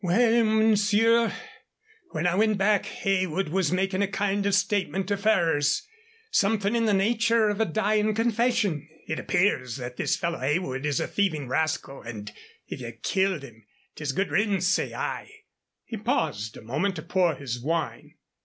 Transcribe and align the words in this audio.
"Well, 0.03 0.43
monsieur, 0.45 1.31
when 2.09 2.25
I 2.25 2.33
went 2.33 2.57
back, 2.57 2.87
Heywood 2.87 3.49
was 3.49 3.71
making 3.71 4.01
a 4.01 4.07
kind 4.07 4.47
of 4.47 4.55
statement 4.55 5.07
to 5.09 5.15
Ferrers 5.15 5.87
something 6.31 6.75
in 6.75 6.85
the 6.85 6.93
nature 6.95 7.49
of 7.49 7.61
a 7.61 7.65
dying 7.65 8.15
confession. 8.15 8.89
It 9.07 9.19
appears 9.19 9.77
that 9.77 9.97
this 9.97 10.17
fellow 10.17 10.39
Heywood 10.39 10.87
is 10.87 10.99
a 10.99 11.05
thieving 11.07 11.47
rascal, 11.47 12.01
and 12.01 12.31
if 12.67 12.81
ye've 12.81 13.03
killed 13.03 13.43
him 13.43 13.63
'tis 13.93 14.11
good 14.13 14.31
riddance, 14.31 14.65
say 14.65 14.91
I." 14.95 15.29
He 15.85 15.97
paused 15.97 16.57
a 16.57 16.63
moment 16.63 16.95
to 16.95 17.03
pour 17.03 17.35
his 17.35 17.61
wine. 17.61 18.15